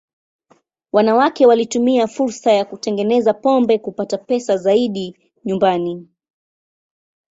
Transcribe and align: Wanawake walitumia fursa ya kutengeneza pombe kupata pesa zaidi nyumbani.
Wanawake 0.91 1.45
walitumia 1.45 2.07
fursa 2.07 2.51
ya 2.53 2.65
kutengeneza 2.65 3.33
pombe 3.33 3.77
kupata 3.77 4.17
pesa 4.17 4.57
zaidi 4.57 5.31
nyumbani. 5.45 6.07